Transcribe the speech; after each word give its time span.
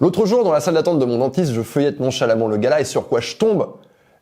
L'autre 0.00 0.26
jour, 0.26 0.44
dans 0.44 0.52
la 0.52 0.60
salle 0.60 0.74
d'attente 0.74 0.98
de 0.98 1.04
mon 1.04 1.18
dentiste, 1.18 1.52
je 1.52 1.62
feuillette 1.62 1.98
nonchalamment 1.98 2.46
le 2.46 2.56
gala 2.56 2.80
et 2.80 2.84
sur 2.84 3.08
quoi 3.08 3.20
je 3.20 3.36
tombe 3.36 3.68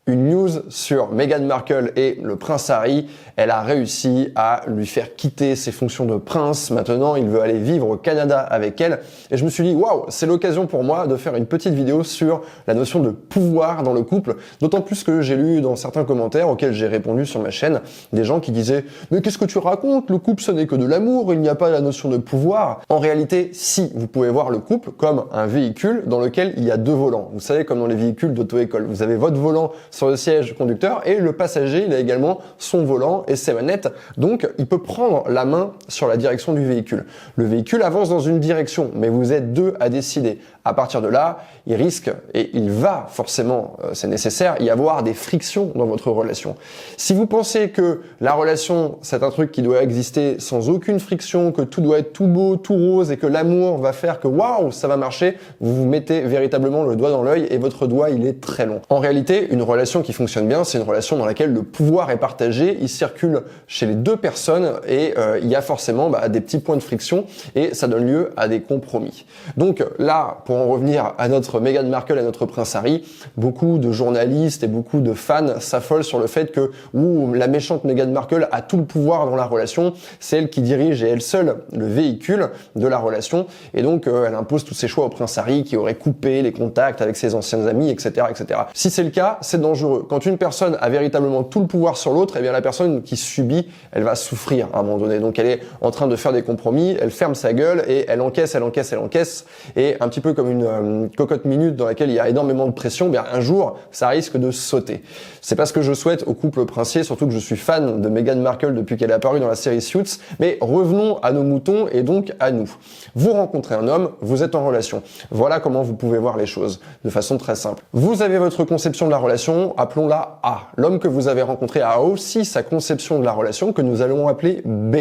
une 0.08 0.28
news 0.28 0.50
sur 0.68 1.10
Meghan 1.10 1.40
Markle 1.40 1.90
et 1.96 2.16
le 2.22 2.36
prince 2.36 2.70
Harry. 2.70 3.08
Elle 3.34 3.50
a 3.50 3.62
réussi 3.62 4.28
à 4.36 4.60
lui 4.68 4.86
faire 4.86 5.16
quitter 5.16 5.56
ses 5.56 5.72
fonctions 5.72 6.04
de 6.04 6.16
prince. 6.16 6.70
Maintenant, 6.70 7.16
il 7.16 7.26
veut 7.26 7.42
aller 7.42 7.58
vivre 7.58 7.90
au 7.90 7.96
Canada 7.96 8.38
avec 8.38 8.80
elle. 8.80 9.00
Et 9.32 9.36
je 9.36 9.44
me 9.44 9.50
suis 9.50 9.64
dit, 9.64 9.74
waouh, 9.74 10.04
c'est 10.08 10.26
l'occasion 10.26 10.68
pour 10.68 10.84
moi 10.84 11.08
de 11.08 11.16
faire 11.16 11.34
une 11.34 11.46
petite 11.46 11.74
vidéo 11.74 12.04
sur 12.04 12.42
la 12.68 12.74
notion 12.74 13.00
de 13.00 13.10
pouvoir 13.10 13.82
dans 13.82 13.92
le 13.92 14.02
couple. 14.02 14.36
D'autant 14.60 14.80
plus 14.80 15.02
que 15.02 15.22
j'ai 15.22 15.34
lu 15.34 15.60
dans 15.60 15.74
certains 15.74 16.04
commentaires 16.04 16.48
auxquels 16.48 16.72
j'ai 16.72 16.86
répondu 16.86 17.26
sur 17.26 17.40
ma 17.40 17.50
chaîne 17.50 17.80
des 18.12 18.22
gens 18.22 18.38
qui 18.38 18.52
disaient, 18.52 18.84
mais 19.10 19.20
qu'est-ce 19.20 19.38
que 19.38 19.44
tu 19.44 19.58
racontes? 19.58 20.08
Le 20.08 20.18
couple, 20.18 20.44
ce 20.44 20.52
n'est 20.52 20.68
que 20.68 20.76
de 20.76 20.86
l'amour. 20.86 21.34
Il 21.34 21.40
n'y 21.40 21.48
a 21.48 21.56
pas 21.56 21.68
la 21.68 21.80
notion 21.80 22.08
de 22.08 22.18
pouvoir. 22.18 22.80
En 22.88 23.00
réalité, 23.00 23.50
si, 23.52 23.90
vous 23.96 24.06
pouvez 24.06 24.30
voir 24.30 24.50
le 24.50 24.60
couple 24.60 24.92
comme 24.92 25.24
un 25.32 25.46
véhicule 25.46 26.04
dans 26.06 26.20
lequel 26.20 26.54
il 26.56 26.62
y 26.62 26.70
a 26.70 26.76
deux 26.76 26.94
volants. 26.94 27.28
Vous 27.32 27.40
savez, 27.40 27.64
comme 27.64 27.80
dans 27.80 27.88
les 27.88 27.96
véhicules 27.96 28.32
d'auto-école. 28.32 28.86
Vous 28.86 29.02
avez 29.02 29.16
votre 29.16 29.36
volant 29.36 29.72
sur 29.96 30.10
le 30.10 30.16
siège 30.16 30.54
conducteur 30.54 31.00
et 31.06 31.16
le 31.16 31.32
passager, 31.32 31.84
il 31.86 31.94
a 31.94 31.98
également 31.98 32.40
son 32.58 32.84
volant 32.84 33.24
et 33.28 33.36
ses 33.36 33.54
manettes. 33.54 33.88
Donc, 34.18 34.46
il 34.58 34.66
peut 34.66 34.82
prendre 34.82 35.26
la 35.26 35.46
main 35.46 35.72
sur 35.88 36.06
la 36.06 36.18
direction 36.18 36.52
du 36.52 36.66
véhicule. 36.66 37.06
Le 37.36 37.46
véhicule 37.46 37.82
avance 37.82 38.10
dans 38.10 38.20
une 38.20 38.38
direction, 38.38 38.90
mais 38.94 39.08
vous 39.08 39.32
êtes 39.32 39.54
deux 39.54 39.72
à 39.80 39.88
décider. 39.88 40.38
À 40.66 40.74
partir 40.74 41.00
de 41.00 41.08
là, 41.08 41.38
il 41.66 41.76
risque 41.76 42.10
et 42.34 42.50
il 42.52 42.70
va 42.70 43.06
forcément, 43.08 43.76
euh, 43.84 43.90
c'est 43.94 44.08
nécessaire, 44.08 44.56
y 44.60 44.68
avoir 44.68 45.02
des 45.02 45.14
frictions 45.14 45.72
dans 45.74 45.86
votre 45.86 46.10
relation. 46.10 46.56
Si 46.98 47.14
vous 47.14 47.26
pensez 47.26 47.70
que 47.70 48.02
la 48.20 48.34
relation, 48.34 48.98
c'est 49.00 49.22
un 49.22 49.30
truc 49.30 49.50
qui 49.50 49.62
doit 49.62 49.82
exister 49.82 50.40
sans 50.40 50.68
aucune 50.68 51.00
friction, 51.00 51.52
que 51.52 51.62
tout 51.62 51.80
doit 51.80 52.00
être 52.00 52.12
tout 52.12 52.26
beau, 52.26 52.56
tout 52.56 52.74
rose 52.74 53.12
et 53.12 53.16
que 53.16 53.26
l'amour 53.26 53.78
va 53.78 53.92
faire 53.92 54.20
que 54.20 54.28
waouh, 54.28 54.72
ça 54.72 54.88
va 54.88 54.96
marcher, 54.96 55.38
vous 55.60 55.74
vous 55.74 55.86
mettez 55.86 56.20
véritablement 56.22 56.82
le 56.82 56.96
doigt 56.96 57.10
dans 57.10 57.22
l'œil 57.22 57.46
et 57.48 57.56
votre 57.56 57.86
doigt, 57.86 58.10
il 58.10 58.26
est 58.26 58.42
très 58.42 58.66
long. 58.66 58.82
En 58.90 58.98
réalité, 58.98 59.46
une 59.50 59.62
relation 59.62 59.85
qui 59.86 60.12
fonctionne 60.12 60.48
bien, 60.48 60.64
c'est 60.64 60.78
une 60.78 60.84
relation 60.84 61.16
dans 61.16 61.24
laquelle 61.24 61.52
le 61.52 61.62
pouvoir 61.62 62.10
est 62.10 62.16
partagé, 62.16 62.76
il 62.80 62.88
circule 62.88 63.42
chez 63.66 63.86
les 63.86 63.94
deux 63.94 64.16
personnes 64.16 64.72
et 64.86 65.14
euh, 65.16 65.38
il 65.40 65.48
y 65.48 65.54
a 65.54 65.62
forcément 65.62 66.10
bah, 66.10 66.28
des 66.28 66.40
petits 66.40 66.58
points 66.58 66.76
de 66.76 66.82
friction 66.82 67.24
et 67.54 67.72
ça 67.74 67.86
donne 67.86 68.06
lieu 68.06 68.32
à 68.36 68.48
des 68.48 68.60
compromis. 68.60 69.24
Donc 69.56 69.84
là, 69.98 70.38
pour 70.44 70.56
en 70.56 70.66
revenir 70.66 71.14
à 71.18 71.28
notre 71.28 71.60
Meghan 71.60 71.84
Markle, 71.84 72.18
à 72.18 72.22
notre 72.22 72.46
prince 72.46 72.74
Harry, 72.74 73.04
beaucoup 73.36 73.78
de 73.78 73.92
journalistes 73.92 74.64
et 74.64 74.66
beaucoup 74.66 75.00
de 75.00 75.12
fans 75.12 75.60
s'affolent 75.60 76.04
sur 76.04 76.18
le 76.18 76.26
fait 76.26 76.52
que 76.52 76.72
ou 76.92 77.32
la 77.32 77.46
méchante 77.46 77.84
Meghan 77.84 78.08
Markle 78.08 78.48
a 78.50 78.62
tout 78.62 78.76
le 78.76 78.84
pouvoir 78.84 79.26
dans 79.26 79.36
la 79.36 79.46
relation, 79.46 79.94
c'est 80.20 80.38
elle 80.38 80.50
qui 80.50 80.62
dirige 80.62 81.02
et 81.02 81.08
elle 81.08 81.22
seule 81.22 81.58
le 81.72 81.86
véhicule 81.86 82.50
de 82.74 82.86
la 82.86 82.98
relation 82.98 83.46
et 83.72 83.82
donc 83.82 84.06
euh, 84.06 84.26
elle 84.26 84.34
impose 84.34 84.64
tous 84.64 84.74
ses 84.74 84.88
choix 84.88 85.04
au 85.06 85.08
prince 85.08 85.38
Harry 85.38 85.62
qui 85.62 85.76
aurait 85.76 85.94
coupé 85.94 86.42
les 86.42 86.52
contacts 86.52 87.00
avec 87.00 87.16
ses 87.16 87.34
anciens 87.34 87.66
amis, 87.66 87.90
etc., 87.90 88.26
etc. 88.30 88.60
Si 88.74 88.90
c'est 88.90 89.04
le 89.04 89.10
cas, 89.10 89.38
c'est 89.40 89.60
dangereux 89.60 89.75
quand 90.08 90.26
une 90.26 90.38
personne 90.38 90.76
a 90.80 90.88
véritablement 90.88 91.42
tout 91.42 91.60
le 91.60 91.66
pouvoir 91.66 91.96
sur 91.96 92.12
l'autre, 92.12 92.34
eh 92.38 92.42
bien 92.42 92.52
la 92.52 92.62
personne 92.62 93.02
qui 93.02 93.16
subit, 93.16 93.68
elle 93.92 94.02
va 94.02 94.14
souffrir 94.14 94.68
à 94.72 94.80
un 94.80 94.82
moment 94.82 94.98
donné. 94.98 95.18
Donc 95.18 95.38
elle 95.38 95.46
est 95.46 95.60
en 95.80 95.90
train 95.90 96.06
de 96.06 96.16
faire 96.16 96.32
des 96.32 96.42
compromis, 96.42 96.96
elle 97.00 97.10
ferme 97.10 97.34
sa 97.34 97.52
gueule 97.52 97.84
et 97.88 98.04
elle 98.08 98.20
encaisse, 98.20 98.54
elle 98.54 98.62
encaisse, 98.62 98.92
elle 98.92 98.98
encaisse. 98.98 99.46
Et 99.76 99.96
un 100.00 100.08
petit 100.08 100.20
peu 100.20 100.32
comme 100.32 100.50
une 100.50 100.64
euh, 100.64 101.06
cocotte 101.16 101.44
minute 101.44 101.76
dans 101.76 101.86
laquelle 101.86 102.10
il 102.10 102.16
y 102.16 102.20
a 102.20 102.28
énormément 102.28 102.66
de 102.66 102.72
pression, 102.72 103.08
bien 103.08 103.24
un 103.32 103.40
jour, 103.40 103.78
ça 103.90 104.08
risque 104.08 104.36
de 104.36 104.50
sauter. 104.50 105.02
C'est 105.40 105.56
pas 105.56 105.66
ce 105.66 105.72
que 105.72 105.82
je 105.82 105.92
souhaite 105.92 106.24
au 106.26 106.34
couple 106.34 106.64
princier, 106.64 107.02
surtout 107.04 107.26
que 107.26 107.32
je 107.32 107.38
suis 107.38 107.56
fan 107.56 108.00
de 108.00 108.08
Meghan 108.08 108.36
Markle 108.36 108.74
depuis 108.74 108.96
qu'elle 108.96 109.10
est 109.10 109.14
apparue 109.14 109.40
dans 109.40 109.48
la 109.48 109.54
série 109.54 109.80
Suits. 109.80 110.18
Mais 110.40 110.58
revenons 110.60 111.18
à 111.18 111.32
nos 111.32 111.42
moutons 111.42 111.88
et 111.88 112.02
donc 112.02 112.32
à 112.40 112.50
nous. 112.50 112.70
Vous 113.14 113.32
rencontrez 113.32 113.74
un 113.74 113.88
homme, 113.88 114.10
vous 114.20 114.42
êtes 114.42 114.54
en 114.54 114.66
relation. 114.66 115.02
Voilà 115.30 115.60
comment 115.60 115.82
vous 115.82 115.94
pouvez 115.94 116.18
voir 116.18 116.36
les 116.36 116.46
choses 116.46 116.80
de 117.04 117.10
façon 117.10 117.38
très 117.38 117.54
simple. 117.54 117.82
Vous 117.92 118.22
avez 118.22 118.38
votre 118.38 118.64
conception 118.64 119.06
de 119.06 119.10
la 119.10 119.18
relation, 119.18 119.65
appelons-la 119.76 120.38
A. 120.42 120.68
L'homme 120.76 120.98
que 120.98 121.08
vous 121.08 121.28
avez 121.28 121.42
rencontré 121.42 121.80
a 121.80 122.00
aussi 122.00 122.44
sa 122.44 122.62
conception 122.62 123.18
de 123.18 123.24
la 123.24 123.32
relation 123.32 123.72
que 123.72 123.82
nous 123.82 124.02
allons 124.02 124.28
appeler 124.28 124.62
B 124.64 124.96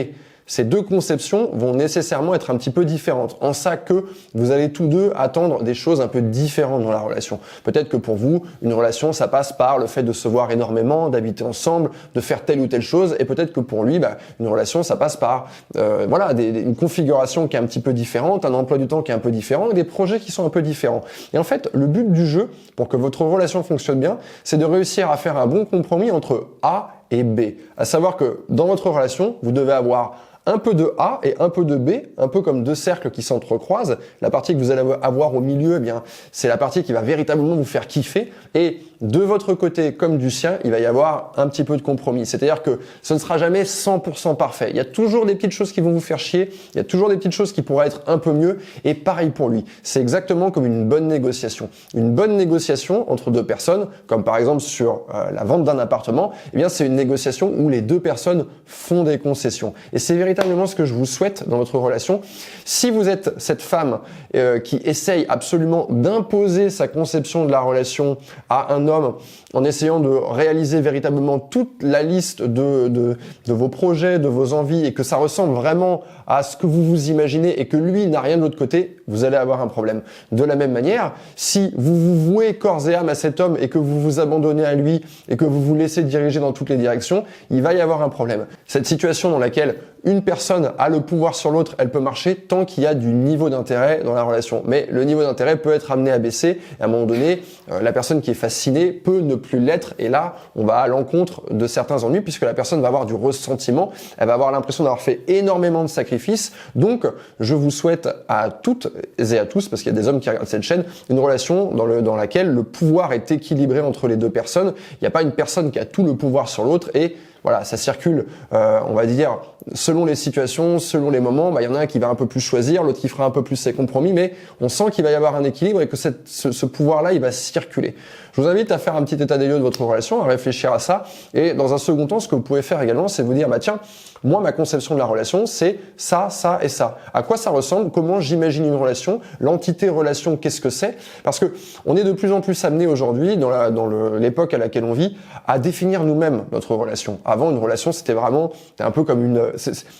ces 0.47 0.63
deux 0.63 0.81
conceptions 0.81 1.49
vont 1.53 1.73
nécessairement 1.73 2.35
être 2.35 2.51
un 2.51 2.57
petit 2.57 2.69
peu 2.69 2.85
différentes. 2.85 3.37
En 3.41 3.53
ça 3.53 3.77
que 3.77 4.05
vous 4.33 4.51
allez 4.51 4.71
tous 4.71 4.87
deux 4.87 5.11
attendre 5.15 5.63
des 5.63 5.73
choses 5.73 6.01
un 6.01 6.07
peu 6.07 6.21
différentes 6.21 6.83
dans 6.83 6.91
la 6.91 6.99
relation. 6.99 7.39
Peut-être 7.63 7.89
que 7.89 7.97
pour 7.97 8.15
vous, 8.15 8.43
une 8.61 8.73
relation, 8.73 9.11
ça 9.11 9.27
passe 9.27 9.53
par 9.53 9.79
le 9.79 9.87
fait 9.87 10.03
de 10.03 10.13
se 10.13 10.27
voir 10.27 10.51
énormément, 10.51 11.09
d'habiter 11.09 11.43
ensemble, 11.43 11.89
de 12.13 12.21
faire 12.21 12.45
telle 12.45 12.59
ou 12.59 12.67
telle 12.67 12.81
chose. 12.81 13.15
Et 13.19 13.25
peut-être 13.25 13.53
que 13.53 13.59
pour 13.59 13.83
lui, 13.83 13.97
bah, 13.97 14.17
une 14.39 14.47
relation, 14.47 14.83
ça 14.83 14.95
passe 14.97 15.17
par 15.17 15.47
euh, 15.77 16.05
voilà 16.07 16.31
une 16.33 16.75
configuration 16.75 17.47
qui 17.47 17.55
est 17.55 17.59
un 17.59 17.65
petit 17.65 17.79
peu 17.79 17.93
différente, 17.93 18.45
un 18.45 18.53
emploi 18.53 18.77
du 18.77 18.87
temps 18.87 19.01
qui 19.01 19.11
est 19.11 19.15
un 19.15 19.19
peu 19.19 19.31
différent, 19.31 19.69
des 19.69 19.83
projets 19.83 20.19
qui 20.19 20.31
sont 20.31 20.45
un 20.45 20.49
peu 20.49 20.61
différents. 20.61 21.01
Et 21.33 21.39
en 21.39 21.43
fait, 21.43 21.69
le 21.73 21.87
but 21.87 22.11
du 22.11 22.27
jeu, 22.27 22.49
pour 22.75 22.87
que 22.87 22.97
votre 22.97 23.23
relation 23.23 23.63
fonctionne 23.63 23.99
bien, 23.99 24.17
c'est 24.43 24.57
de 24.57 24.65
réussir 24.65 25.09
à 25.09 25.17
faire 25.17 25.37
un 25.37 25.47
bon 25.47 25.65
compromis 25.65 26.11
entre 26.11 26.47
A 26.61 27.01
et 27.11 27.23
B. 27.23 27.41
À 27.77 27.85
savoir 27.85 28.17
que 28.17 28.41
dans 28.49 28.65
votre 28.65 28.89
relation, 28.89 29.35
vous 29.41 29.51
devez 29.51 29.73
avoir 29.73 30.15
un 30.45 30.57
peu 30.57 30.73
de 30.73 30.93
A 30.97 31.19
et 31.23 31.35
un 31.39 31.49
peu 31.49 31.65
de 31.65 31.75
B, 31.75 31.91
un 32.17 32.27
peu 32.27 32.41
comme 32.41 32.63
deux 32.63 32.75
cercles 32.75 33.09
qui 33.11 33.21
s'entrecroisent. 33.21 33.97
La 34.21 34.29
partie 34.29 34.53
que 34.53 34.59
vous 34.59 34.71
allez 34.71 34.83
avoir 35.01 35.33
au 35.33 35.39
milieu, 35.39 35.77
eh 35.77 35.79
bien, 35.79 36.03
c'est 36.31 36.47
la 36.47 36.57
partie 36.57 36.83
qui 36.83 36.93
va 36.93 37.01
véritablement 37.01 37.55
vous 37.55 37.65
faire 37.65 37.87
kiffer. 37.87 38.31
Et 38.53 38.79
de 39.01 39.19
votre 39.19 39.53
côté 39.53 39.93
comme 39.93 40.17
du 40.17 40.31
sien, 40.31 40.59
il 40.63 40.71
va 40.71 40.79
y 40.79 40.85
avoir 40.85 41.31
un 41.37 41.47
petit 41.47 41.63
peu 41.63 41.77
de 41.77 41.81
compromis. 41.81 42.25
C'est-à-dire 42.25 42.61
que 42.61 42.79
ce 43.01 43.13
ne 43.13 43.19
sera 43.19 43.37
jamais 43.37 43.63
100% 43.63 44.37
parfait. 44.37 44.69
Il 44.69 44.75
y 44.75 44.79
a 44.79 44.85
toujours 44.85 45.25
des 45.25 45.35
petites 45.35 45.51
choses 45.51 45.71
qui 45.71 45.81
vont 45.81 45.91
vous 45.91 45.99
faire 45.99 46.19
chier. 46.19 46.51
Il 46.73 46.77
y 46.77 46.81
a 46.81 46.83
toujours 46.83 47.09
des 47.09 47.17
petites 47.17 47.31
choses 47.31 47.51
qui 47.51 47.61
pourraient 47.61 47.87
être 47.87 48.01
un 48.07 48.17
peu 48.17 48.31
mieux. 48.31 48.59
Et 48.83 48.93
pareil 48.93 49.29
pour 49.29 49.49
lui. 49.49 49.65
C'est 49.83 50.01
exactement 50.01 50.51
comme 50.51 50.65
une 50.65 50.87
bonne 50.87 51.07
négociation. 51.07 51.69
Une 51.95 52.13
bonne 52.13 52.37
négociation 52.37 53.11
entre 53.11 53.31
deux 53.31 53.45
personnes, 53.45 53.87
comme 54.07 54.23
par 54.23 54.37
exemple 54.37 54.61
sur 54.61 55.01
euh, 55.13 55.31
la 55.31 55.43
vente 55.43 55.63
d'un 55.63 55.79
appartement, 55.79 56.31
eh 56.53 56.57
bien, 56.57 56.69
c'est 56.69 56.85
une 56.85 56.95
négociation 56.95 57.51
où 57.55 57.69
les 57.69 57.81
deux 57.81 57.99
personnes 57.99 58.45
font 58.65 59.03
des 59.03 59.17
concessions. 59.17 59.73
Et 59.93 59.99
c'est 59.99 60.15
véritablement 60.35 60.67
ce 60.67 60.75
que 60.75 60.85
je 60.85 60.93
vous 60.93 61.05
souhaite 61.05 61.47
dans 61.47 61.57
votre 61.57 61.77
relation. 61.77 62.21
Si 62.65 62.91
vous 62.91 63.07
êtes 63.07 63.31
cette 63.37 63.61
femme 63.61 63.99
euh, 64.35 64.59
qui 64.59 64.77
essaye 64.83 65.25
absolument 65.29 65.87
d'imposer 65.89 66.69
sa 66.69 66.87
conception 66.87 67.45
de 67.45 67.51
la 67.51 67.61
relation 67.61 68.17
à 68.49 68.73
un 68.73 68.87
homme 68.87 69.15
en 69.53 69.63
essayant 69.63 70.01
de 70.01 70.09
réaliser 70.09 70.81
véritablement 70.81 71.39
toute 71.39 71.81
la 71.81 72.03
liste 72.03 72.41
de, 72.41 72.89
de, 72.89 73.17
de, 73.45 73.53
vos 73.53 73.69
projets, 73.69 74.19
de 74.19 74.27
vos 74.27 74.51
envies 74.51 74.85
et 74.85 74.93
que 74.93 75.03
ça 75.03 75.15
ressemble 75.15 75.53
vraiment 75.53 76.01
à 76.27 76.43
ce 76.43 76.57
que 76.57 76.65
vous 76.65 76.83
vous 76.83 77.09
imaginez 77.09 77.59
et 77.59 77.67
que 77.67 77.77
lui 77.77 78.07
n'a 78.07 78.19
rien 78.19 78.35
de 78.35 78.41
l'autre 78.41 78.57
côté, 78.57 78.97
vous 79.07 79.23
allez 79.23 79.37
avoir 79.37 79.61
un 79.61 79.67
problème. 79.67 80.01
De 80.31 80.43
la 80.43 80.55
même 80.55 80.73
manière, 80.73 81.13
si 81.35 81.71
vous 81.77 81.95
vous 81.95 82.33
vouez 82.33 82.55
corps 82.55 82.89
et 82.89 82.95
âme 82.95 83.09
à 83.09 83.15
cet 83.15 83.39
homme 83.39 83.55
et 83.59 83.69
que 83.69 83.77
vous 83.77 84.01
vous 84.01 84.19
abandonnez 84.19 84.65
à 84.65 84.73
lui 84.73 85.01
et 85.29 85.37
que 85.37 85.45
vous 85.45 85.61
vous 85.61 85.75
laissez 85.75 86.03
diriger 86.03 86.39
dans 86.41 86.51
toutes 86.51 86.69
les 86.69 86.77
directions, 86.77 87.23
il 87.49 87.61
va 87.61 87.73
y 87.73 87.79
avoir 87.79 88.01
un 88.01 88.09
problème. 88.09 88.47
Cette 88.65 88.85
situation 88.85 89.29
dans 89.29 89.39
laquelle 89.39 89.75
une 90.03 90.21
personne 90.25 90.71
a 90.77 90.89
le 90.89 91.01
pouvoir 91.01 91.35
sur 91.35 91.51
l'autre, 91.51 91.75
elle 91.77 91.91
peut 91.91 91.99
marcher 91.99 92.35
tant 92.35 92.65
qu'il 92.65 92.83
y 92.83 92.87
a 92.87 92.93
du 92.93 93.07
niveau 93.07 93.49
d'intérêt 93.49 94.01
dans 94.03 94.13
la 94.13 94.23
relation. 94.23 94.63
Mais 94.65 94.87
le 94.91 95.03
niveau 95.03 95.21
d'intérêt 95.21 95.55
peut 95.55 95.71
être 95.71 95.91
amené 95.91 96.11
à 96.11 96.19
baisser. 96.19 96.59
À 96.79 96.85
un 96.85 96.87
moment 96.87 97.05
donné, 97.05 97.43
euh, 97.71 97.81
la 97.81 97.93
personne 97.93 98.21
qui 98.21 98.31
est 98.31 98.35
fascinée 98.35 98.91
peut 98.91 99.19
ne 99.19 99.35
plus 99.35 99.59
l'être. 99.59 99.93
Et 99.99 100.09
là, 100.09 100.35
on 100.55 100.65
va 100.65 100.77
à 100.79 100.87
l'encontre 100.87 101.43
de 101.51 101.67
certains 101.67 102.03
ennuis 102.03 102.21
puisque 102.21 102.41
la 102.41 102.53
personne 102.53 102.81
va 102.81 102.87
avoir 102.87 103.05
du 103.05 103.13
ressentiment. 103.13 103.91
Elle 104.17 104.27
va 104.27 104.33
avoir 104.33 104.51
l'impression 104.51 104.83
d'avoir 104.83 105.01
fait 105.01 105.21
énormément 105.27 105.83
de 105.83 105.89
sacrifices. 105.89 106.51
Donc, 106.75 107.05
je 107.39 107.55
vous 107.55 107.71
souhaite 107.71 108.09
à 108.27 108.49
toutes 108.49 108.87
et 109.17 109.37
à 109.37 109.45
tous, 109.45 109.69
parce 109.69 109.81
qu'il 109.83 109.93
y 109.93 109.95
a 109.95 109.99
des 109.99 110.07
hommes 110.07 110.19
qui 110.19 110.29
regardent 110.29 110.47
cette 110.47 110.63
chaîne, 110.63 110.83
une 111.09 111.19
relation 111.19 111.71
dans, 111.71 112.01
dans 112.01 112.15
laquelle 112.15 112.51
le 112.51 112.63
pouvoir 112.63 113.13
est 113.13 113.31
équilibré 113.31 113.79
entre 113.79 114.07
les 114.07 114.17
deux 114.17 114.29
personnes. 114.29 114.73
Il 114.93 114.97
n'y 115.03 115.07
a 115.07 115.11
pas 115.11 115.21
une 115.21 115.31
personne 115.31 115.71
qui 115.71 115.79
a 115.79 115.85
tout 115.85 116.03
le 116.03 116.15
pouvoir 116.15 116.49
sur 116.49 116.63
l'autre 116.63 116.89
et 116.93 117.15
voilà, 117.45 117.63
ça 117.63 117.77
circule, 117.77 118.25
euh, 118.53 118.79
on 118.87 118.95
va 118.95 119.05
dire, 119.05 119.37
selon 119.75 120.03
les 120.05 120.15
situations, 120.15 120.79
selon 120.79 121.11
les 121.11 121.19
moments. 121.19 121.51
Bah, 121.51 121.61
il 121.61 121.65
y 121.65 121.67
en 121.67 121.75
a 121.75 121.81
un 121.81 121.85
qui 121.85 121.99
va 121.99 122.07
un 122.07 122.15
peu 122.15 122.25
plus 122.25 122.39
choisir, 122.39 122.81
l'autre 122.81 122.99
qui 122.99 123.07
fera 123.07 123.23
un 123.23 123.29
peu 123.29 123.43
plus 123.43 123.55
ses 123.55 123.71
compromis, 123.71 124.13
mais 124.13 124.33
on 124.61 124.67
sent 124.67 124.85
qu'il 124.91 125.03
va 125.03 125.11
y 125.11 125.13
avoir 125.13 125.35
un 125.35 125.43
équilibre 125.43 125.79
et 125.79 125.87
que 125.87 125.95
ce, 125.95 126.65
pouvoir-là, 126.65 127.13
il 127.13 127.21
va 127.21 127.31
circuler. 127.31 127.93
Je 128.33 128.41
vous 128.41 128.47
invite 128.47 128.71
à 128.71 128.79
faire 128.79 128.95
un 128.95 129.03
petit 129.03 129.21
état 129.21 129.37
des 129.37 129.47
lieux 129.47 129.59
de 129.59 129.63
votre 129.63 129.83
relation, 129.83 130.23
à 130.23 130.25
réfléchir 130.25 130.73
à 130.73 130.79
ça. 130.79 131.03
Et 131.35 131.53
dans 131.53 131.71
un 131.75 131.77
second 131.77 132.07
temps, 132.07 132.19
ce 132.19 132.27
que 132.27 132.33
vous 132.33 132.41
pouvez 132.41 132.63
faire 132.63 132.81
également, 132.81 133.07
c'est 133.07 133.21
vous 133.21 133.35
dire, 133.35 133.47
bah 133.47 133.59
tiens, 133.59 133.79
moi, 134.23 134.41
ma 134.41 134.51
conception 134.51 134.95
de 134.95 134.99
la 134.99 135.05
relation, 135.05 135.45
c'est 135.45 135.79
ça, 135.97 136.29
ça 136.31 136.57
et 136.63 136.67
ça. 136.67 136.97
À 137.13 137.21
quoi 137.21 137.37
ça 137.37 137.51
ressemble? 137.51 137.91
Comment 137.91 138.19
j'imagine 138.19 138.65
une 138.65 138.75
relation? 138.75 139.21
L'entité 139.39 139.87
relation, 139.87 140.35
qu'est-ce 140.35 140.61
que 140.61 140.71
c'est? 140.71 140.97
Parce 141.23 141.37
que 141.37 141.53
on 141.85 141.95
est 141.95 142.03
de 142.03 142.11
plus 142.11 142.31
en 142.31 142.41
plus 142.41 142.65
amené 142.65 142.87
aujourd'hui, 142.87 143.37
dans 143.37 143.51
la, 143.51 143.69
dans 143.69 143.87
l'époque 144.17 144.55
à 144.55 144.57
laquelle 144.57 144.83
on 144.83 144.93
vit, 144.93 145.15
à 145.45 145.59
définir 145.59 146.03
nous-mêmes 146.03 146.43
notre 146.51 146.73
relation. 146.73 147.19
Avant, 147.35 147.51
une 147.51 147.57
relation, 147.57 147.91
c'était 147.91 148.13
vraiment, 148.13 148.53
un 148.79 148.91
peu 148.91 149.03
comme 149.03 149.25
une, 149.25 149.51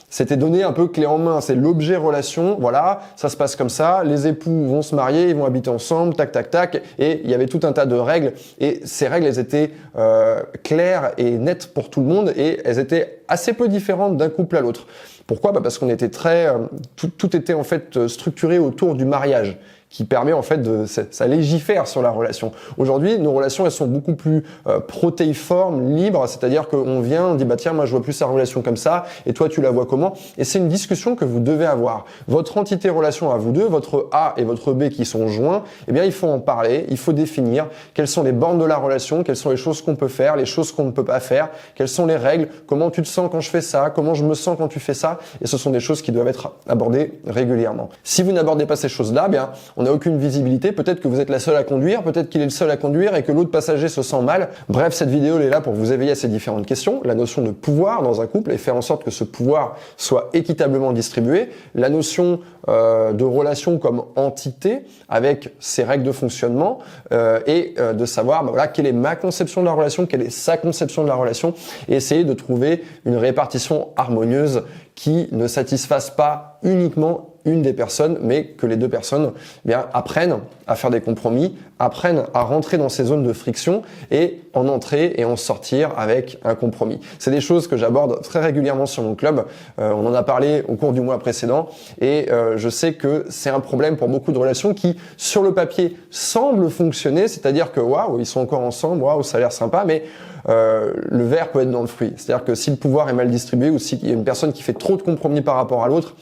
c'était 0.09 0.37
donné 0.37 0.63
un 0.63 0.71
peu 0.71 0.87
clé 0.87 1.05
en 1.05 1.17
main. 1.17 1.41
C'est 1.41 1.53
l'objet 1.53 1.97
relation. 1.97 2.55
Voilà, 2.61 3.01
ça 3.17 3.27
se 3.27 3.35
passe 3.35 3.57
comme 3.57 3.67
ça. 3.67 4.05
Les 4.05 4.25
époux 4.25 4.67
vont 4.67 4.81
se 4.81 4.95
marier, 4.95 5.31
ils 5.31 5.35
vont 5.35 5.43
habiter 5.43 5.69
ensemble, 5.69 6.15
tac, 6.15 6.31
tac, 6.31 6.49
tac. 6.49 6.81
Et 6.97 7.19
il 7.25 7.29
y 7.29 7.33
avait 7.33 7.47
tout 7.47 7.59
un 7.63 7.73
tas 7.73 7.85
de 7.85 7.95
règles. 7.95 8.31
Et 8.61 8.79
ces 8.85 9.09
règles, 9.09 9.27
elles 9.27 9.39
étaient 9.39 9.71
euh, 9.97 10.43
claires 10.63 11.11
et 11.17 11.31
nettes 11.31 11.73
pour 11.73 11.89
tout 11.89 11.99
le 11.99 12.07
monde. 12.07 12.31
Et 12.37 12.61
elles 12.63 12.79
étaient 12.79 13.19
assez 13.27 13.51
peu 13.51 13.67
différentes 13.67 14.15
d'un 14.15 14.29
couple 14.29 14.55
à 14.55 14.61
l'autre. 14.61 14.88
Pourquoi? 15.27 15.51
Bah 15.51 15.59
Parce 15.61 15.77
qu'on 15.77 15.89
était 15.89 16.07
très... 16.07 16.47
Euh, 16.47 16.59
tout, 16.95 17.09
tout, 17.09 17.35
était 17.35 17.53
en 17.53 17.65
fait 17.65 18.07
structuré 18.07 18.59
autour 18.59 18.95
du 18.95 19.03
mariage 19.03 19.57
qui 19.95 20.03
permet 20.03 20.33
en 20.33 20.42
fait 20.42 20.57
de 20.57 20.86
ça 20.86 21.25
légifère 21.25 21.88
sur 21.88 22.01
la 22.01 22.09
relation. 22.09 22.51
Aujourd'hui, 22.77 23.18
nos 23.18 23.31
relations 23.31 23.63
elles 23.63 23.71
sont 23.71 23.88
beaucoup 23.88 24.13
plus 24.13 24.44
euh, 24.68 24.81
protéiformes, 24.81 25.95
libres, 25.95 26.27
c'est-à-dire 26.27 26.68
qu'on 26.68 27.00
vient, 27.00 27.27
on 27.27 27.36
dit 27.36 27.45
bah 27.45 27.56
tiens 27.56 27.71
moi 27.71 27.86
je 27.86 27.92
vois 27.92 28.01
plus 28.01 28.12
sa 28.12 28.25
relation 28.25 28.62
comme 28.62 28.75
ça 28.75 29.06
et 29.25 29.31
toi 29.31 29.47
tu 29.47 29.62
la 29.62 29.71
vois 29.71 29.86
comment? 29.86 30.13
Et 30.38 30.44
c'est 30.44 30.59
une 30.59 30.68
discussion 30.68 31.15
que 31.15 31.24
vous 31.24 31.39
devez 31.39 31.65
avoir. 31.65 32.03
Votre 32.27 32.57
entité 32.57 32.89
relation 32.89 33.31
à 33.31 33.38
vous 33.38 33.53
deux, 33.53 33.63
votre 33.63 34.09
A 34.12 34.33
et 34.36 34.44
votre 34.44 34.74
B 34.74 34.89
qui 34.89 35.06
sont 35.06 35.30
joints, 35.30 35.63
eh 35.88 35.94
bien 35.94 36.03
il 36.03 36.12
faut 36.12 36.27
en 36.27 36.39
parler, 36.39 36.86
il 36.89 36.98
faut 36.98 37.13
définir 37.13 37.68
quelles 37.94 38.09
sont 38.09 38.24
les 38.24 38.33
bornes 38.33 38.59
de 38.59 38.65
la 38.65 38.75
relation, 38.75 39.24
quelles 39.24 39.38
sont 39.38 39.51
les 39.51 39.56
choses 39.56 39.81
qu'on 39.81 39.95
peut 39.95 40.09
faire, 40.09 40.36
les 40.36 40.45
choses 40.45 40.74
qu'on 40.74 40.83
ne 40.83 40.91
peut 40.91 41.06
pas 41.06 41.21
faire, 41.21 41.51
quelles 41.74 41.88
sont 41.88 42.06
les 42.06 42.18
règles, 42.18 42.50
comment 42.68 42.91
tu 42.91 43.01
te 43.01 43.07
sens 43.07 43.30
quand 43.31 43.39
je 43.39 43.50
fais 43.50 43.62
ça, 43.62 43.91
comment 43.95 44.13
je 44.13 44.25
me 44.25 44.33
sens 44.33 44.57
quand 44.57 44.68
tu 44.68 44.81
fais 44.81 44.94
ça 44.94 45.19
et 45.41 45.48
ce 45.48 45.57
sont 45.57 45.69
des 45.69 45.80
choses 45.80 46.01
qui 46.01 46.12
doivent 46.12 46.27
être 46.27 46.51
abordées 46.68 47.13
régulièrement. 47.25 47.88
Si 48.03 48.24
vous 48.24 48.33
n'abordez 48.33 48.65
pas 48.65 48.75
ces 48.75 48.89
choses-là, 48.89 49.30
bien 49.30 49.51
on 49.77 49.84
aucune 49.91 50.17
visibilité. 50.17 50.71
Peut-être 50.71 50.99
que 50.99 51.07
vous 51.07 51.19
êtes 51.19 51.29
la 51.29 51.39
seule 51.39 51.55
à 51.55 51.63
conduire, 51.63 52.03
peut-être 52.03 52.29
qu'il 52.29 52.41
est 52.41 52.45
le 52.45 52.49
seul 52.49 52.69
à 52.71 52.77
conduire 52.77 53.15
et 53.15 53.23
que 53.23 53.31
l'autre 53.31 53.51
passager 53.51 53.87
se 53.87 54.01
sent 54.01 54.21
mal. 54.21 54.49
Bref, 54.69 54.93
cette 54.93 55.09
vidéo 55.09 55.37
elle 55.37 55.43
est 55.45 55.49
là 55.49 55.61
pour 55.61 55.73
vous 55.73 55.91
éveiller 55.91 56.11
à 56.11 56.15
ces 56.15 56.27
différentes 56.27 56.65
questions. 56.65 57.01
La 57.03 57.15
notion 57.15 57.41
de 57.41 57.51
pouvoir 57.51 58.01
dans 58.01 58.21
un 58.21 58.27
couple 58.27 58.51
et 58.51 58.57
faire 58.57 58.75
en 58.75 58.81
sorte 58.81 59.03
que 59.03 59.11
ce 59.11 59.23
pouvoir 59.23 59.77
soit 59.97 60.29
équitablement 60.33 60.93
distribué. 60.93 61.49
La 61.73 61.89
notion 61.89 62.39
euh, 62.67 63.13
de 63.13 63.23
relation 63.23 63.77
comme 63.77 64.03
entité 64.15 64.85
avec 65.07 65.53
ses 65.59 65.83
règles 65.83 66.03
de 66.03 66.11
fonctionnement 66.11 66.79
euh, 67.11 67.39
et 67.45 67.75
euh, 67.79 67.93
de 67.93 68.05
savoir 68.05 68.43
bah, 68.43 68.67
quelle 68.67 68.88
est 68.88 68.93
ma 68.93 69.15
conception 69.15 69.61
de 69.61 69.67
la 69.67 69.73
relation, 69.73 70.05
quelle 70.05 70.23
est 70.23 70.31
sa 70.31 70.57
conception 70.57 71.03
de 71.03 71.07
la 71.07 71.15
relation 71.15 71.53
et 71.88 71.95
essayer 71.95 72.23
de 72.23 72.33
trouver 72.33 72.83
une 73.05 73.17
répartition 73.17 73.89
harmonieuse 73.97 74.63
qui 74.95 75.27
ne 75.31 75.47
satisfasse 75.47 76.09
pas 76.09 76.59
uniquement 76.63 77.34
une 77.45 77.62
des 77.62 77.74
personnes, 77.74 78.18
mais 78.21 78.45
que 78.45 78.65
les 78.65 78.75
deux 78.75 78.89
personnes 78.89 79.31
eh 79.65 79.69
bien, 79.69 79.86
apprennent 79.94 80.39
à 80.68 80.75
faire 80.75 80.89
des 80.89 81.01
compromis, 81.01 81.56
apprennent 81.80 82.24
à 82.33 82.42
rentrer 82.42 82.77
dans 82.77 82.89
ces 82.89 83.06
zones 83.06 83.24
de 83.24 83.33
friction 83.33 83.83
et 84.12 84.42
en 84.53 84.68
entrer 84.68 85.13
et 85.18 85.25
en 85.25 85.36
sortir 85.36 85.92
avec 85.97 86.39
un 86.44 86.56
compromis. 86.56 87.00
C'est 87.19 87.31
des 87.31 87.42
choses 87.42 87.68
que 87.68 87.77
j'aborde 87.77 88.21
très 88.21 88.39
régulièrement 88.39 88.86
sur 88.86 89.03
mon 89.03 89.15
club. 89.15 89.45
Euh, 89.80 89.92
on 89.92 90.06
en 90.06 90.13
a 90.13 90.24
parlé 90.24 90.63
au 90.68 90.75
cours 90.75 90.94
du 90.94 91.01
mois 91.01 91.19
précédent 91.19 91.69
et 92.01 92.31
euh, 92.31 92.57
je 92.57 92.69
sais 92.69 92.94
que 92.94 93.25
c'est 93.30 93.50
un 93.50 93.59
problème 93.59 93.98
pour 93.98 94.07
beaucoup 94.07 94.31
de 94.31 94.38
relations 94.38 94.74
qui, 94.74 94.95
sur 95.18 95.44
le 95.44 95.53
papier, 95.53 95.95
semblent 96.09 96.69
fonctionner, 96.69 97.27
c'est-à-dire 97.27 97.71
que 97.71 97.80
waouh, 97.80 98.19
ils 98.19 98.25
sont 98.25 98.39
encore 98.39 98.62
ensemble, 98.62 99.03
waouh, 99.03 99.24
ça 99.24 99.38
a 99.38 99.39
l'air 99.41 99.51
sympa, 99.51 99.83
mais 99.86 100.03
euh, 100.48 100.94
le 101.09 101.25
verre 101.25 101.51
peut 101.51 101.62
être 101.62 101.71
dans 101.71 101.81
le 101.81 101.88
fruit. 101.88 102.13
C'est-à-dire 102.18 102.45
que 102.45 102.56
si 102.56 102.69
le 102.69 102.77
pouvoir 102.77 103.09
est 103.09 103.13
mal 103.13 103.30
distribué 103.30 103.69
ou 103.69 103.80
s'il 103.80 104.06
y 104.06 104.12
a 104.12 104.13
une 104.13 104.24
personne 104.24 104.53
qui 104.53 104.63
fait 104.63 104.74
trop 104.74 104.95
de 104.95 105.01
compromis 105.01 105.41
par 105.41 105.56
rapport 105.56 105.83
à 105.83 105.88
l'autre, 105.88 106.15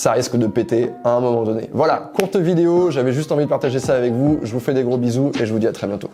ça 0.00 0.12
risque 0.12 0.36
de 0.36 0.46
péter 0.46 0.92
à 1.04 1.10
un 1.10 1.20
moment 1.20 1.42
donné. 1.42 1.68
Voilà, 1.74 2.10
courte 2.14 2.36
vidéo, 2.36 2.90
j'avais 2.90 3.12
juste 3.12 3.32
envie 3.32 3.44
de 3.44 3.50
partager 3.50 3.78
ça 3.78 3.94
avec 3.96 4.14
vous. 4.14 4.40
Je 4.42 4.52
vous 4.52 4.60
fais 4.60 4.72
des 4.72 4.82
gros 4.82 4.96
bisous 4.96 5.30
et 5.38 5.44
je 5.44 5.52
vous 5.52 5.58
dis 5.58 5.66
à 5.66 5.72
très 5.72 5.86
bientôt. 5.86 6.08